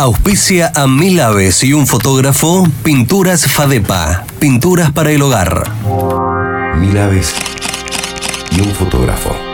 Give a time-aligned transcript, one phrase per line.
[0.00, 5.70] Auspicia a mil aves y un fotógrafo, Pinturas Fadepa, pinturas para el hogar.
[6.78, 7.34] Mil aves
[8.50, 9.49] y un fotógrafo.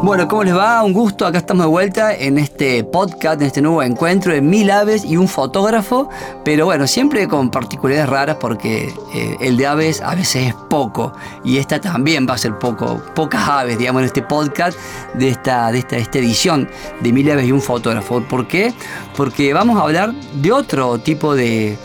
[0.00, 0.82] Bueno, ¿cómo les va?
[0.84, 1.26] Un gusto.
[1.26, 5.16] Acá estamos de vuelta en este podcast, en este nuevo encuentro de mil aves y
[5.16, 6.08] un fotógrafo.
[6.44, 11.12] Pero bueno, siempre con particularidades raras porque eh, el de aves a veces es poco.
[11.44, 14.78] Y esta también va a ser poco, pocas aves, digamos, en este podcast
[15.14, 18.22] de esta, de esta, esta edición de mil aves y un fotógrafo.
[18.22, 18.72] ¿Por qué?
[19.16, 21.76] Porque vamos a hablar de otro tipo de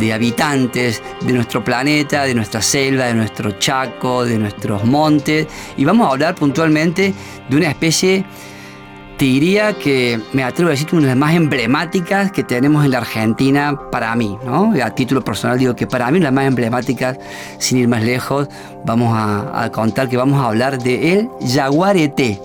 [0.00, 5.46] de habitantes de nuestro planeta, de nuestra selva, de nuestro chaco, de nuestros montes.
[5.76, 7.14] Y vamos a hablar puntualmente
[7.48, 8.24] de una especie,
[9.18, 12.92] te diría que me atrevo a decir, una de las más emblemáticas que tenemos en
[12.92, 14.72] la Argentina para mí, ¿no?
[14.82, 17.18] A título personal digo que para mí las más emblemáticas,
[17.58, 18.48] sin ir más lejos,
[18.86, 22.40] vamos a, contar que vamos a hablar de el jaguarete.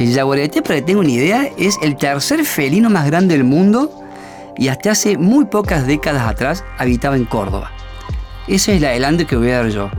[0.00, 4.07] El jaguarete, para que tenga una idea, es el tercer felino más grande del mundo
[4.58, 7.70] y hasta hace muy pocas décadas atrás habitaba en Córdoba.
[8.46, 9.90] Ese es el adelanto que voy a dar yo.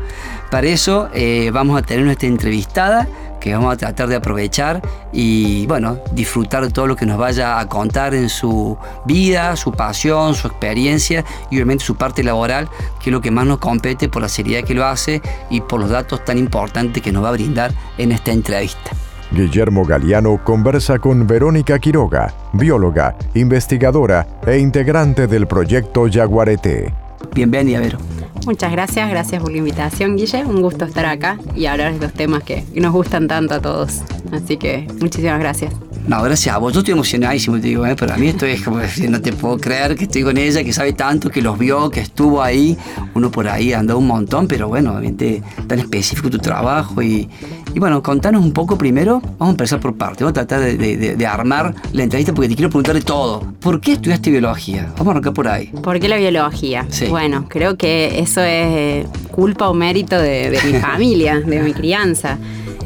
[0.52, 3.08] Para eso eh, vamos a tener nuestra entrevistada
[3.40, 7.60] que vamos a tratar de aprovechar y bueno, disfrutar de todo lo que nos vaya
[7.60, 12.70] a contar en su vida, su pasión, su experiencia y obviamente su parte laboral,
[13.02, 15.80] que es lo que más nos compete por la seriedad que lo hace y por
[15.80, 18.92] los datos tan importantes que nos va a brindar en esta entrevista.
[19.32, 26.94] Guillermo Galeano conversa con Verónica Quiroga, bióloga, investigadora e integrante del proyecto Yaguareté.
[27.34, 28.00] Bienvenida, Vero.
[28.46, 30.46] Muchas gracias, gracias por la invitación, Guille.
[30.46, 34.02] Un gusto estar acá y hablar de estos temas que nos gustan tanto a todos.
[34.32, 35.74] Así que muchísimas gracias.
[36.10, 36.74] No, gracias a vos.
[36.74, 37.96] Yo estoy emocionadísimo, te digo, ¿eh?
[37.96, 38.80] pero a mí esto es como
[39.10, 42.00] no te puedo creer que estoy con ella, que sabe tanto, que los vio, que
[42.00, 42.76] estuvo ahí.
[43.14, 47.04] Uno por ahí andó un montón, pero bueno, obviamente tan específico tu trabajo.
[47.04, 47.30] Y,
[47.76, 49.22] y bueno, contanos un poco primero.
[49.38, 50.24] Vamos a empezar por parte.
[50.24, 53.42] Vamos a tratar de, armar la entrevista porque te quiero preguntar de todo.
[53.60, 54.92] ¿Por qué estudiaste biología?
[54.98, 55.68] Vamos a arrancar por ahí.
[55.68, 56.88] ¿Por qué la biología?
[57.08, 62.40] Bueno, creo que eso es culpa o mérito de, mi familia, de mi crianza.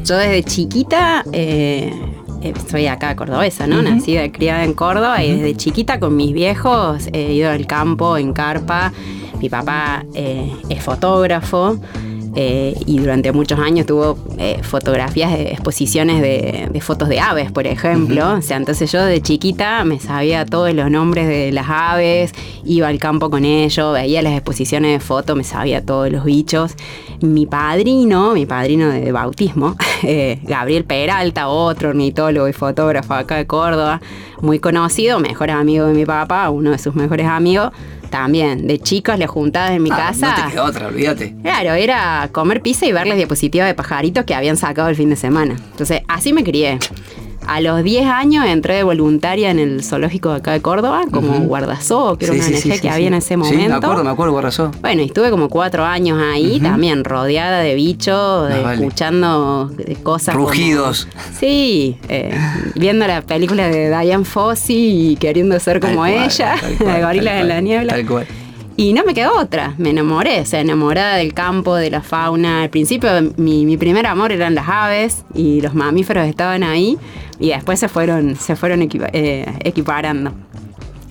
[0.04, 1.24] Yo desde chiquita.
[1.32, 1.90] Eh,
[2.68, 3.80] soy acá cordobesa, ¿no?
[3.82, 8.16] Nacida y criada en Córdoba y desde chiquita con mis viejos he ido al campo
[8.16, 8.92] en carpa.
[9.40, 11.78] Mi papá eh, es fotógrafo.
[12.36, 17.66] Eh, y durante muchos años tuvo eh, fotografías de exposiciones de, fotos de aves, por
[17.66, 18.34] ejemplo.
[18.34, 22.32] O sea, entonces yo de chiquita me sabía todos los nombres de las aves,
[22.64, 26.74] iba al campo con ellos, veía las exposiciones de fotos, me sabía todos los bichos.
[27.20, 33.46] Mi padrino, mi padrino de bautismo, eh, Gabriel Peralta, otro ornitólogo y fotógrafo acá de
[33.46, 34.00] Córdoba,
[34.40, 37.70] muy conocido, mejor amigo de mi papá, uno de sus mejores amigos,
[38.14, 40.36] también, de chicos le juntadas en mi ah, casa.
[40.36, 41.34] No te quedó otra, olvídate.
[41.42, 45.10] Claro, era comer pizza y ver las diapositivas de pajaritos que habían sacado el fin
[45.10, 45.56] de semana.
[45.72, 46.78] Entonces, así me crié.
[47.46, 51.40] A los 10 años entré de voluntaria en el zoológico de acá de Córdoba, como
[51.40, 53.60] guardazó, que era una ONG que había en ese momento.
[53.60, 54.70] Sí, me acuerdo, me acuerdo, guardazó.
[54.80, 59.70] Bueno, estuve como cuatro años ahí, también rodeada de bichos, escuchando
[60.02, 60.34] cosas.
[60.34, 61.08] Rugidos.
[61.38, 62.34] sí, eh,
[62.74, 67.60] viendo la película de Diane Fossey y queriendo ser como ella, la gorila de la
[67.60, 67.94] niebla.
[67.94, 68.26] Tal cual.
[68.76, 72.62] Y no me quedó otra, me enamoré, o sea, enamorada del campo, de la fauna.
[72.62, 76.98] Al principio mi, mi primer amor eran las aves y los mamíferos estaban ahí
[77.38, 80.32] y después se fueron, se fueron eh, equiparando.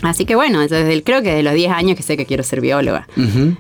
[0.04, 2.60] Así que bueno, desde creo que de los 10 años que sé que quiero ser
[2.60, 3.08] bióloga,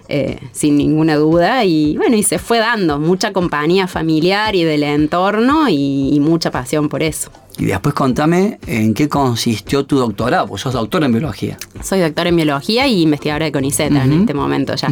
[0.09, 1.63] eh, sin ninguna duda.
[1.63, 6.89] Y bueno, y se fue dando mucha compañía familiar y del entorno y, mucha pasión
[6.89, 7.31] por eso.
[7.57, 11.57] Y después contame en qué consistió tu doctorado, pues sos doctora en biología.
[11.83, 14.89] Soy doctora en biología y investigadora de CONICET en este momento ya.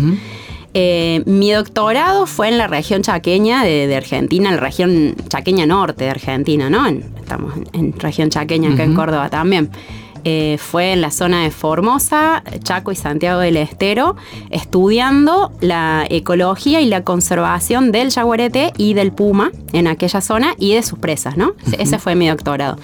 [0.73, 6.05] Eh, mi doctorado fue en la región chaqueña de, Argentina, en la región chaqueña norte
[6.05, 6.87] de Argentina, ¿no?
[6.87, 9.69] estamos en, región chaqueña acá en Córdoba también.
[10.23, 14.15] Eh, fue en la zona de Formosa, Chaco y Santiago del Estero,
[14.49, 20.73] estudiando la ecología y la conservación del jaguarete y del puma en aquella zona y
[20.73, 21.53] de sus presas, ¿no?
[21.77, 22.77] Ese fue mi doctorado.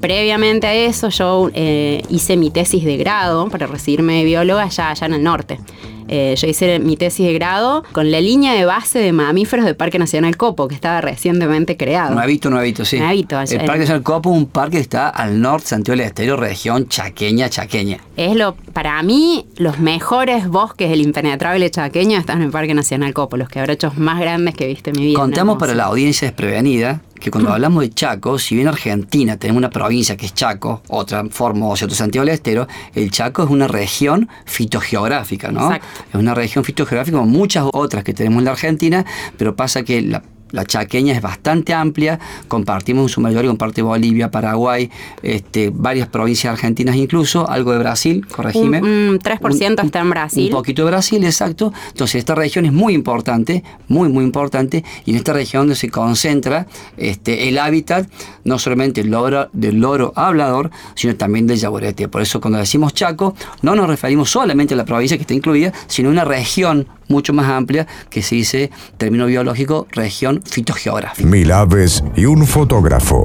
[0.00, 4.90] Previamente a eso yo eh, hice mi tesis de grado para recibirme de bióloga allá,
[4.90, 5.58] allá en el norte.
[6.08, 9.76] Eh, yo hice mi tesis de grado con la línea de base de mamíferos del
[9.76, 12.14] Parque Nacional Copo, que estaba recientemente creado.
[12.14, 12.98] Nuevito, nuevito, sí.
[12.98, 13.40] Nuevito.
[13.40, 16.88] El Parque Nacional Copo es un parque que está al norte Santiago del Estero, región
[16.88, 17.98] chaqueña, chaqueña.
[18.16, 23.12] Es lo, para mí, los mejores bosques del impenetrable chaqueño están en el Parque Nacional
[23.14, 25.18] Copo, los quebrachos más grandes que he visto en mi vida.
[25.18, 29.68] Contamos para la audiencia desprevenida que cuando hablamos de Chaco, si bien Argentina tenemos una
[29.68, 34.28] provincia que es Chaco, otra Formosa, otro Santiago del Estero, el Chaco es una región
[34.44, 35.72] fitogeográfica, ¿no?
[35.72, 35.80] Es
[36.14, 39.04] una región fitogeográfica como muchas otras que tenemos en la Argentina,
[39.36, 43.76] pero pasa que la la chaqueña es bastante amplia, compartimos en su mayoría con parte
[43.76, 44.90] de Bolivia, Paraguay,
[45.22, 48.80] este, varias provincias argentinas incluso, algo de Brasil, corregime.
[48.80, 50.44] Un, 3% está en Brasil.
[50.46, 51.72] Un poquito de Brasil, exacto.
[51.88, 55.90] Entonces esta región es muy importante, muy, muy importante, y en esta región donde se
[55.90, 56.66] concentra
[56.96, 58.08] este, el hábitat,
[58.44, 62.08] no solamente el loro, del loro hablador, sino también del yaguarete.
[62.08, 65.72] Por eso cuando decimos Chaco, no nos referimos solamente a la provincia que está incluida,
[65.86, 71.28] sino a una región mucho más amplia que se dice, término biológico, región fitogeográfica.
[71.28, 73.24] Mil aves y un fotógrafo.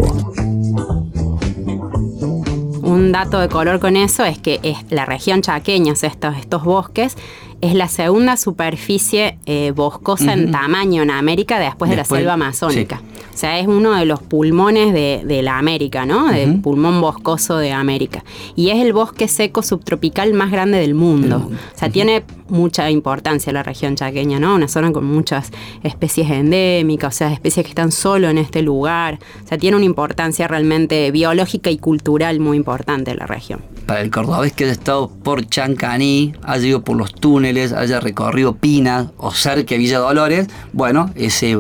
[2.82, 7.16] Un dato de color con eso es que es la región chaqueña, estos, estos bosques,
[7.62, 13.02] es la segunda superficie eh, boscosa en tamaño en América después, de la selva amazónica.
[13.34, 16.28] O sea, es uno de los pulmones de, la América, ¿no?
[16.32, 18.24] Del pulmón boscoso de América.
[18.56, 21.50] Y es el bosque seco subtropical más grande del mundo.
[21.50, 24.56] O sea, tiene mucha importancia la región chaqueña, ¿no?
[24.56, 25.52] Una zona con muchas
[25.84, 29.20] especies endémicas, o sea, especies que están solo en este lugar.
[29.44, 33.62] O sea, tiene una importancia realmente biológica y cultural muy importante la región.
[33.86, 38.56] Para el cordobés que haya estado por Chancaní, haya ido por los túneles, haya recorrido
[38.56, 41.58] Pinas o cerca de Villa Dolores, bueno, ese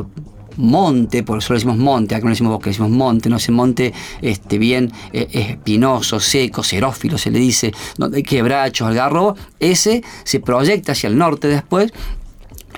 [0.57, 3.93] monte, por eso le decimos monte, acá no decimos bosque, decimos monte, no ese monte
[4.21, 10.39] este, bien eh, espinoso, seco, xerófilo se le dice, donde hay quebrachos, algarrobo, ese se
[10.39, 11.93] proyecta hacia el norte después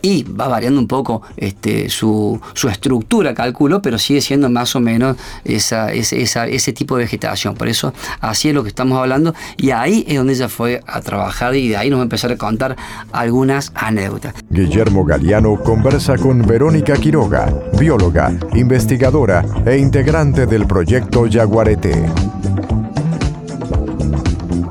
[0.02, 5.18] y va variando un poco este, su, estructura, calculo, pero sigue siendo más o menos
[5.44, 7.56] esa, ese tipo de vegetación.
[7.56, 11.02] Por eso así es lo que estamos hablando y ahí es donde ella fue a
[11.02, 12.76] trabajar y de ahí nos va a empezar a contar
[13.12, 14.34] algunas anécdotas.
[14.50, 22.43] Guillermo Galeano conversa con Verónica Quiroga, bióloga, investigadora e integrante del proyecto Yaguarete.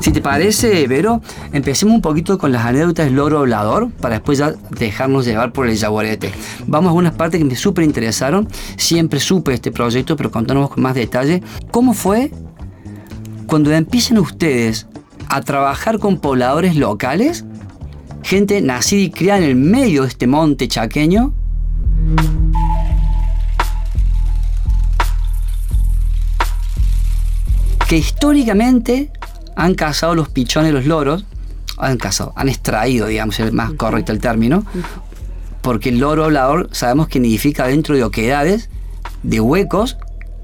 [0.03, 1.23] Si te parece, Vero,
[1.53, 5.69] empecemos un poquito con las anécdotas del loro hablador para después ya dejarnos llevar por
[5.69, 6.33] el jaguarete.
[6.67, 8.49] Vamos a unas partes que me súper interesaron.
[8.77, 11.41] Siempre supe este proyecto, pero contanos con más detalle.
[11.71, 12.33] ¿Cómo fue
[13.47, 14.89] cuando empiecen ustedes
[15.29, 17.45] a trabajar con pobladores locales?
[18.25, 21.33] Gente nacida y criada en el medio de este monte chaqueño.
[27.89, 29.11] que históricamente
[29.57, 31.25] han cazado los pichones, los loros,
[31.79, 34.65] han cazado, han extraído, digamos, es más correcto el término,
[35.63, 38.69] porque el loro hablador sabemos que nidifica dentro de oquedades,
[39.23, 39.97] de huecos,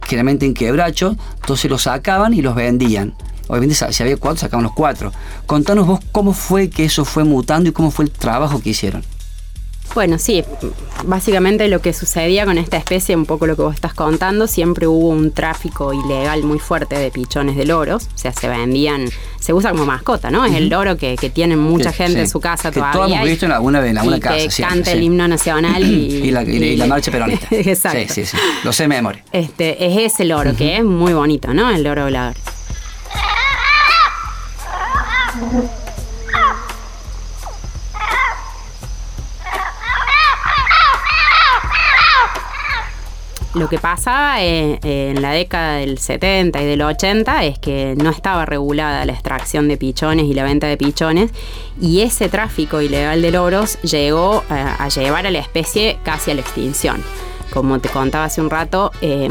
[0.02, 3.14] generalmente en quebrachos, entonces los sacaban y los vendían.
[3.49, 5.12] Obviamente si había cuatro, sacaban los cuatro.
[5.46, 9.02] Contanos vos cómo fue que eso fue mutando y cómo fue el trabajo que hicieron.
[9.94, 10.44] Bueno, sí,
[11.05, 14.87] básicamente lo que sucedía con esta especie, un poco lo que vos estás contando, siempre
[14.87, 19.06] hubo un tráfico ilegal muy fuerte de pichones de loros, o sea, se vendían,
[19.40, 20.44] se usa como mascota, ¿no?
[20.44, 22.93] Es el loro que, que tiene mucha gente en su casa que todavía.
[22.93, 24.37] Todos hemos visto en alguna, en alguna casa.
[24.37, 26.31] Que canta el himno nacional y,
[26.76, 27.49] la, marcha peronista.
[27.50, 27.99] Exacto.
[28.12, 28.37] Sí, sí, sí.
[28.64, 29.25] Lo sé de memoria.
[29.32, 31.70] Este, es ese loro, que es muy bonito, ¿no?
[31.70, 32.35] El loro volador.
[43.58, 48.10] Lo que pasaba eh, en la década del 70 y del 80 es que no
[48.10, 51.32] estaba regulada la extracción de pichones y la venta de pichones
[51.81, 56.34] y ese tráfico ilegal de loros llegó eh, a llevar a la especie casi a
[56.34, 57.02] la extinción.
[57.52, 59.28] Como te contaba hace un rato, eh,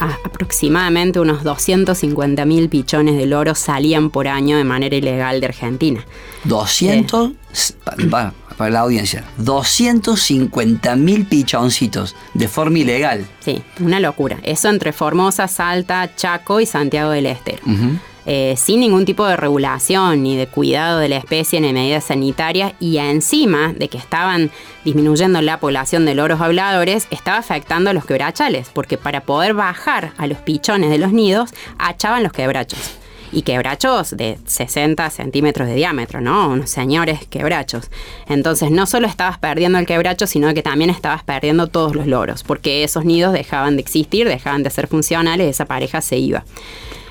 [0.00, 6.04] aproximadamente unos 250.000 pichones de loros salían por año de manera ilegal de Argentina.
[6.44, 7.32] 200,
[8.10, 13.26] para, para, la audiencia, 250.000 pichoncitos de forma ilegal.
[13.40, 14.38] Sí, una locura.
[14.42, 17.62] Eso entre Formosa, Salta, Chaco y Santiago del Estero.
[18.30, 22.74] Eh, sin ningún tipo de regulación ni de cuidado de la especie ni medidas sanitarias
[22.78, 24.50] y encima de que estaban
[24.84, 30.12] disminuyendo la población de loros habladores, estaba afectando a los quebrachales, porque para poder bajar
[30.18, 32.98] a los pichones de los nidos, achaban los quebrachos
[33.32, 36.50] y quebrachos de 60 centímetros de diámetro, ¿no?
[36.50, 37.90] Unos señores quebrachos.
[38.28, 42.42] Entonces no solo estabas perdiendo el quebracho, sino que también estabas perdiendo todos los loros,
[42.42, 46.44] porque esos nidos dejaban de existir, dejaban de ser funcionales, esa pareja se iba.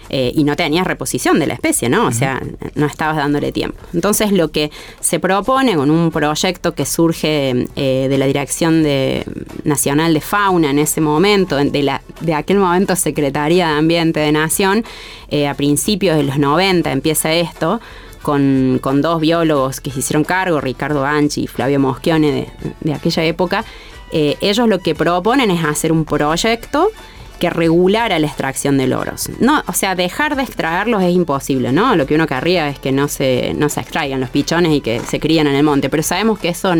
[0.09, 2.07] Eh, y no tenías reposición de la especie, ¿no?
[2.07, 2.41] O sea,
[2.75, 3.77] no estabas dándole tiempo.
[3.93, 4.71] Entonces lo que
[5.01, 9.25] se propone con un proyecto que surge eh, de la Dirección de,
[9.65, 14.31] Nacional de Fauna en ese momento, de, la, de aquel momento Secretaría de Ambiente de
[14.31, 14.85] Nación,
[15.29, 17.81] eh, a principios de los 90 empieza esto,
[18.21, 22.47] con, dos biólogos que se hicieron cargo, Ricardo Anchi y Flavio Moschione de,
[22.81, 23.63] de aquella época,
[24.11, 26.89] ellos lo que proponen es hacer un proyecto
[27.37, 29.29] que regulara la extracción de loros.
[29.39, 31.95] No, o sea, dejar de extraerlos es imposible, ¿no?
[31.95, 34.99] Lo que uno querría es que no se, no se extraigan los pichones y que
[34.99, 36.73] se críen en el monte, pero sabemos que eso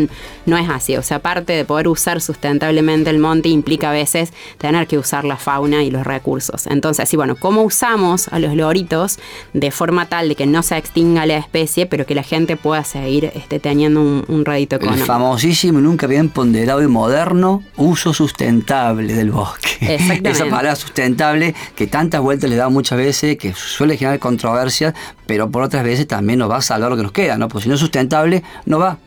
[0.46, 0.96] no es así.
[0.96, 5.24] O sea, aparte de poder usar sustentablemente el monte, implica a veces tener que usar
[5.24, 6.66] la fauna y los recursos.
[6.66, 9.18] Entonces, sí, bueno, ¿cómo usamos a los loritos
[9.52, 12.84] de forma tal de que no se extinga la especie, pero que la gente pueda
[12.84, 15.02] seguir este, teniendo un, un rédito económico?
[15.02, 19.76] El famosísimo nunca bien ponderado y moderno uso sustentable del bosque.
[19.94, 24.94] Exactamente palabra sustentable que tantas vueltas le da muchas veces, que suele generar controversias,
[25.26, 27.48] pero por otras veces también nos va a salvar lo que nos queda, ¿no?
[27.48, 28.98] Porque si no es sustentable, no va.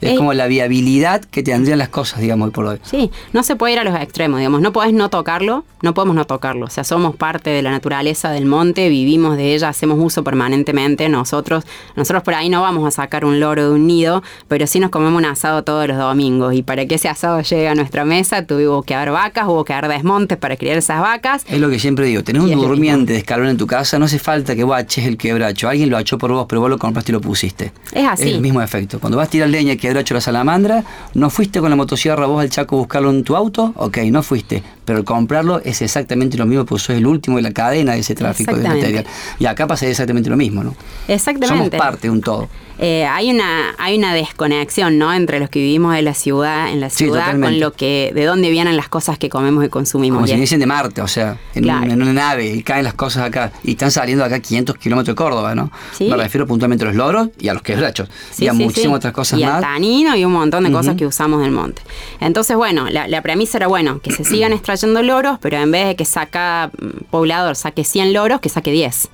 [0.00, 2.78] Es como la viabilidad que tendrían las cosas, digamos, hoy por hoy.
[2.82, 4.60] Sí, no se puede ir a los extremos, digamos.
[4.60, 6.66] No podés no tocarlo, no podemos no tocarlo.
[6.66, 11.08] O sea, somos parte de la naturaleza del monte, vivimos de ella, hacemos uso permanentemente.
[11.08, 11.64] Nosotros,
[11.96, 14.90] nosotros por ahí no vamos a sacar un loro de un nido, pero sí nos
[14.90, 16.54] comemos un asado todos los domingos.
[16.54, 19.72] Y para que ese asado llegue a nuestra mesa, tuvo que haber vacas, hubo que
[19.72, 21.44] haber desmontes para criar esas vacas.
[21.48, 24.18] Es lo que siempre digo, tenés un durmiente de escalón en tu casa, no hace
[24.18, 25.68] falta que vos aches el quebracho.
[25.68, 27.72] Alguien lo achó por vos, pero vos lo compraste y lo pusiste.
[27.92, 28.28] Es así.
[28.28, 29.00] Es el mismo efecto.
[29.00, 32.40] Cuando vas a tirar leña que hecho la salamandra, ¿no fuiste con la motosierra vos
[32.40, 33.72] al Chaco a buscarlo en tu auto?
[33.76, 34.62] Ok, no fuiste.
[34.84, 38.14] Pero comprarlo es exactamente lo mismo, pues sos el último de la cadena de ese
[38.14, 39.06] tráfico de material.
[39.38, 40.74] Y acá pasa exactamente lo mismo, ¿no?
[41.06, 41.56] Exactamente.
[41.56, 42.48] Somos parte de un todo.
[42.80, 46.80] Eh, hay una hay una desconexión no entre los que vivimos en la ciudad en
[46.80, 50.18] la ciudad con lo que de dónde vienen las cosas que comemos y consumimos.
[50.18, 51.64] Como si dicen de Marte o sea en,
[52.00, 53.52] una nave y caen las cosas acá.
[53.64, 57.30] Y están saliendo acá 500 kilómetros de Córdoba no me refiero puntualmente a los loros
[57.40, 58.08] y a los quebrachos.
[58.38, 59.56] Y a muchísimas otras cosas y más.
[59.56, 61.82] Al tanino y un montón de cosas que usamos del monte.
[62.20, 65.86] Entonces bueno la, la premisa era bueno que se sigan extrayendo loros pero en vez
[65.88, 69.08] de que saca mm, poblador saque 100 loros que saque 10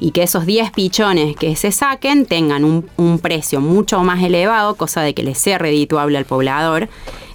[0.00, 5.02] y que esos 10 pichones que se saquen tengan un, precio mucho más elevado, cosa
[5.02, 6.88] de que les sea redituable al poblador.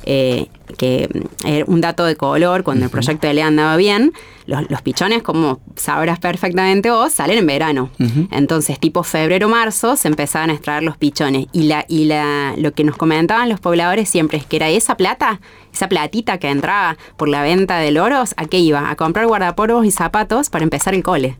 [0.08, 1.10] Eh, que
[1.46, 4.14] eh, un dato de color, cuando el proyecto de ley andaba bien,
[4.46, 7.90] los, pichones, como sabrás perfectamente vos, salen en verano.
[8.32, 11.48] Entonces, tipo febrero-marzo, se empezaban a extraer los pichones.
[11.52, 14.98] Y, la, y la, lo que nos comentaban los pobladores siempre es que era esa
[14.98, 15.40] plata,
[15.74, 18.90] esa platita que entraba por la venta de loros, ¿a qué iba?
[18.90, 21.38] A comprar guardapolvos y zapatos para empezar el cole.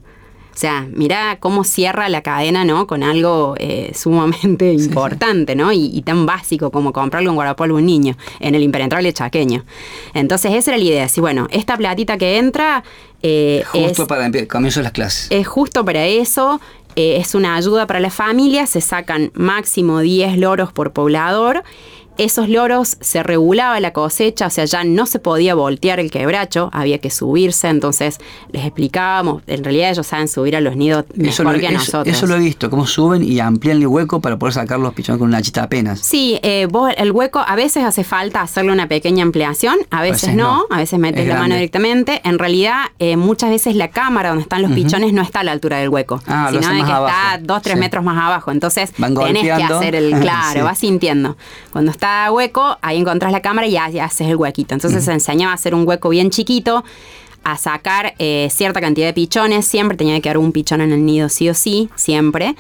[0.56, 2.88] O sea, mira cómo cierra la cadena, ¿no?
[2.88, 5.74] Con algo eh, sumamente importante, ¿no?
[5.74, 9.66] Y, tan básico como comprarle un guardapolvo a un niño en el impenetrable chaqueño.
[10.14, 11.10] Entonces, esa era la idea.
[11.10, 12.86] Sí, bueno, esta platita que entra.
[13.22, 15.28] Eh, justo para el comienzo de las clases.
[15.30, 16.62] Es justo para eso.
[16.96, 18.66] Eh, es una ayuda para la familia.
[18.66, 21.66] Se sacan máximo 10 loros por poblador
[22.18, 26.70] esos loros se regulaba la cosecha, o sea, ya no se podía voltear el quebracho,
[26.74, 28.20] había que subirse, entonces
[28.52, 32.16] les explicábamos, en realidad ellos saben subir a los nidos mejor que a nosotros.
[32.16, 35.20] Eso lo he visto, cómo suben y amplían el hueco para poder sacar los pichones
[35.20, 36.00] con una chita apenas.
[36.00, 40.36] Sí, eh, vos, el hueco a veces hace falta hacerle una pequeña ampliación, a veces,
[40.36, 42.22] no, a veces metes la mano directamente.
[42.24, 45.52] En realidad, eh, muchas veces la cámara donde están los pichones no está a la
[45.52, 48.52] altura del hueco, ah, sino que está dos, tres metros más abajo.
[48.52, 51.38] Entonces, tenés que hacer el, claro, vas sintiendo.
[51.72, 54.74] Cuando está hueco, ahí encontrás la cámara y ya, haces el huequito.
[54.74, 56.84] Entonces se enseñaba a hacer un hueco bien chiquito,
[57.44, 61.06] a sacar eh, cierta cantidad de pichones, siempre tenía que quedar un pichón en el
[61.06, 62.56] nido sí o sí, siempre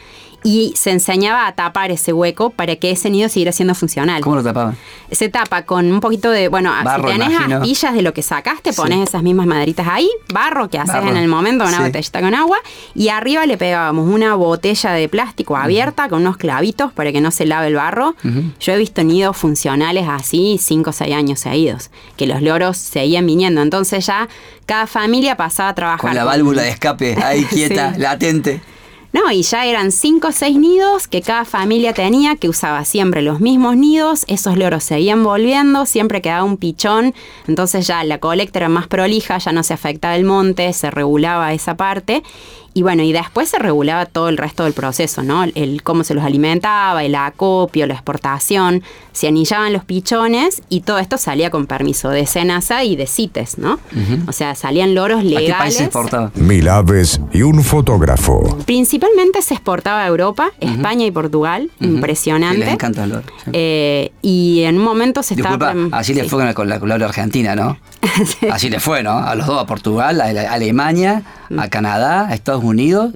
[0.46, 4.22] y se enseñaba a tapar ese hueco para que ese nido siguiera siendo funcional.
[4.22, 4.78] ¿Cómo lo tapaban?
[5.12, 9.10] Se tapa con un poquito de, bueno, barro, si tenés de lo que sacaste, pones
[9.10, 12.58] esas mismas maderitas ahí, barro que haces en el momento, una botellita con agua,
[12.94, 17.32] y arriba le pegábamos una botella de plástico abierta con unos clavitos para que no
[17.32, 18.16] se lave el barro.
[18.60, 23.26] Yo he visto nidos funcionales así 5 o 6 años seguidos, que los loros seguían
[23.26, 23.64] viniendo.
[23.64, 24.30] Entonces ya
[24.68, 26.02] cada familia pasaba a trabajar.
[26.02, 28.62] Con la válvula de escape ahí quieta, latente.
[29.16, 33.22] No, y ya eran cinco o seis nidos que cada familia tenía, que usaba siempre
[33.22, 37.14] los mismos nidos, esos loros seguían volviendo, siempre quedaba un pichón,
[37.48, 41.54] entonces ya la colecta era más prolija, ya no se afectaba el monte, se regulaba
[41.54, 42.24] esa parte
[42.78, 45.46] y bueno, y después se regulaba todo el resto del proceso, ¿no?
[45.46, 51.00] El cómo se los alimentaba, el acopio, la exportación, se anillaban los pichones y todo
[51.00, 53.80] esto salía con permiso de Senasa y de CITES, ¿no?
[54.28, 55.52] O sea, salían loros legales.
[55.52, 56.32] ¿A qué país se exportaba?
[56.36, 58.58] Mil aves y un fotógrafo.
[58.66, 62.58] Principalmente se exportaba a Europa, España y Portugal, impresionante.
[62.58, 63.24] les encanta el loro.
[63.54, 65.98] Eh, y en un momento se Disculpa, estaba...
[65.98, 67.78] así le fue con la culebra argentina, ¿no?
[68.52, 69.18] Así le fue, ¿no?
[69.18, 71.24] A los dos, a Portugal, a Alemania,
[71.58, 72.65] a Canadá, a Estados Unidos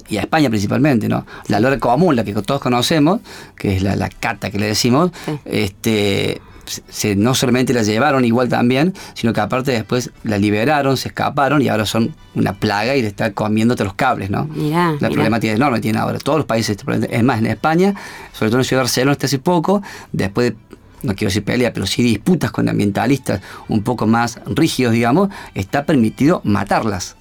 [0.08, 1.26] y a España principalmente, ¿no?
[1.48, 3.20] La lora común, la que todos conocemos,
[3.56, 5.10] que es la, la cata que le decimos,
[5.44, 6.40] este
[6.88, 11.62] se, no solamente la llevaron igual también, sino que aparte después la liberaron, se escaparon
[11.62, 14.48] y ahora son una plaga y le está comiéndote los cables, ¿no?
[15.00, 16.18] la problemática enorme que tiene ahora.
[16.18, 16.76] Todos los países,
[17.10, 17.94] es más, en España,
[18.32, 20.56] sobre todo en Ciudad de Barcelona, hasta hace poco, después de
[21.02, 25.86] no quiero decir pelea, pero sí disputas con ambientalistas un poco más rígidos, digamos, está
[25.86, 27.16] permitido matarlas.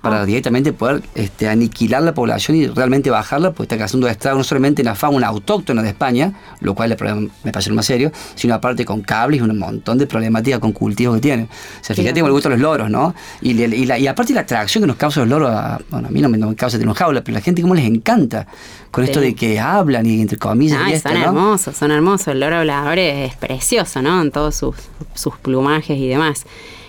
[0.00, 4.44] Para directamente poder este, aniquilar la población y realmente bajarla, porque está causando estragos no
[4.44, 6.96] solamente en la fauna autóctona de España, lo cual
[7.44, 11.16] me parece más serio, sino aparte con cables y un montón de problemáticas con cultivos
[11.16, 11.42] que tiene.
[11.44, 13.14] O sea, fíjate cómo le gustan los loros, ¿no?
[13.40, 15.50] Y, y, y, aparte la atracción que nos causa los loros,
[15.90, 17.84] bueno, a mí no me, causa tener un jaula, pero a la gente cómo les
[17.84, 18.46] encanta
[18.90, 20.80] con esto de que hablan y entre comillas.
[20.88, 22.28] y son hermosos, son hermosos.
[22.28, 24.20] El loro hablador es, precioso, ¿no?
[24.20, 24.76] En todos sus,
[25.14, 26.44] sus plumajes y demás.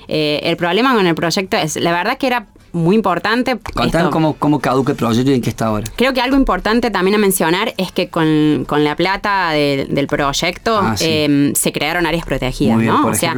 [0.08, 3.58] Eh, el problema con el proyecto es, la verdad que era muy importante.
[3.74, 5.86] Contanos cómo, cómo caduca el proyecto y en qué está ahora.
[5.96, 10.96] Creo que algo importante también a mencionar es que con, la plata del proyecto ah,
[11.00, 13.08] em, se crearon áreas protegidas, ¿no?
[13.08, 13.36] o sea,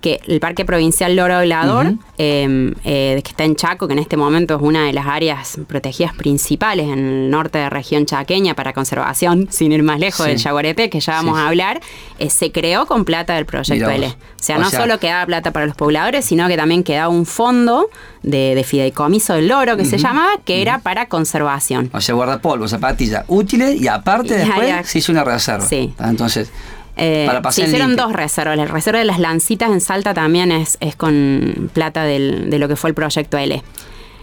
[0.00, 4.16] que el Parque Provincial Loro Hablador, em, eh, que está en Chaco, que en este
[4.16, 8.72] momento es una de las áreas protegidas principales en el norte de región chaqueña para
[8.72, 11.80] conservación, sin ir más lejos del Yaguareté, que ya vamos a hablar,
[12.18, 14.06] eh, se creó con plata del proyecto L.
[14.06, 17.88] O sea, no solo quedaba plata para los pobladores, sino que también quedaba un fondo
[18.22, 21.90] de, de fideicomiso del loro que se llamaba, que era para conservación.
[21.92, 25.66] O sea, guardapolvo, zapatillas útiles y aparte después se hizo una reserva.
[25.66, 25.92] Sí.
[25.98, 26.52] Ah, entonces,
[26.96, 28.56] eh, para pasar se hicieron dos reservas.
[28.56, 32.68] La reserva de las lancitas en Salta también es, es con plata del, de lo
[32.68, 33.62] que fue el proyecto L.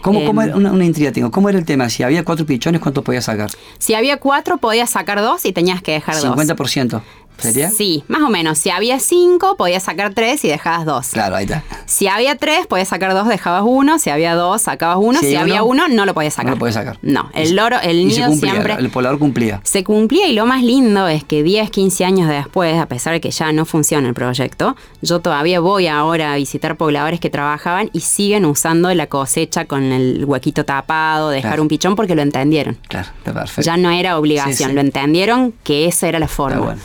[0.02, 1.30] ¿Cómo, cómo era, em, una, una, intriga tengo.
[1.32, 1.88] ¿Cómo era el tema?
[1.88, 3.50] Si había cuatro pichones, ¿cuánto podías sacar?
[3.78, 6.36] Si había cuatro, podías sacar dos y tenías que dejar dos.
[6.36, 7.02] 50%.
[7.38, 7.70] ¿Sería?
[7.70, 8.58] Sí, más o menos.
[8.58, 11.08] Si había cinco, podías sacar tres y dejabas dos.
[11.08, 11.62] Claro, ahí está.
[11.84, 13.98] Si había tres, podías sacar dos, dejabas uno.
[13.98, 15.20] Si había dos, sacabas uno.
[15.20, 16.46] Si, había uno, no lo podías sacar.
[16.46, 16.98] No lo podías sacar.
[17.02, 18.74] No, el loro, el nido siempre.
[18.78, 19.60] El poblador cumplía.
[19.64, 23.20] Se cumplía y lo más lindo es que 10, 15 años después, a pesar de
[23.20, 27.90] que ya no funciona el proyecto, yo todavía voy ahora a visitar pobladores que trabajaban
[27.92, 32.78] y siguen usando la cosecha con el huequito tapado, dejar un pichón porque lo entendieron.
[32.88, 33.62] Claro, está perfecto.
[33.62, 36.76] Ya no era obligación, lo entendieron que esa era la forma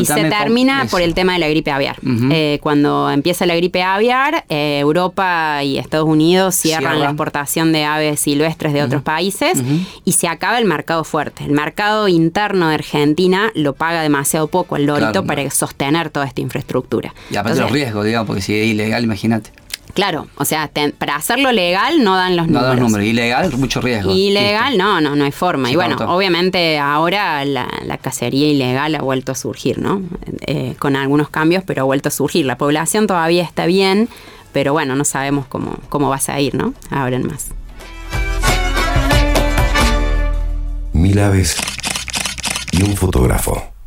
[0.00, 1.96] y se termina por el tema de la gripe aviar.
[2.30, 7.84] Eh, cuando empieza la gripe aviar, eh, Europa y Estados Unidos cierran la exportación de
[7.84, 9.58] aves silvestres de otros países
[10.04, 11.44] y se acaba el mercado fuerte.
[11.44, 16.40] El mercado interno de Argentina lo paga demasiado poco el lorito para sostener toda esta
[16.40, 17.14] infraestructura.
[17.30, 19.50] Y aparte los riesgos, digamos, porque si es ilegal, imagínate.
[19.94, 22.62] Claro, o sea, para hacerlo legal no dan los números.
[22.62, 24.12] No dan los números, ilegal, mucho riesgo.
[24.12, 25.70] Ilegal, no, no, no hay forma.
[25.70, 27.66] y bueno, obviamente ahora la,
[28.00, 30.02] cacería ilegal ha vuelto a surgir, ¿no?
[30.46, 32.46] Eh, con algunos cambios, pero ha vuelto a surgir.
[32.46, 34.08] La población todavía está bien,
[34.52, 36.74] pero bueno, no sabemos cómo, cómo vas a ir, ¿no?
[36.90, 37.48] Ahora en más.
[40.92, 41.56] Mil aves
[42.72, 43.77] y un fotógrafo.